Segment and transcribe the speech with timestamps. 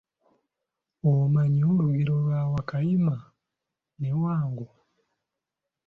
[1.11, 3.15] Omanyi olugero lwa "Wakayima
[3.99, 4.67] ne Wango?"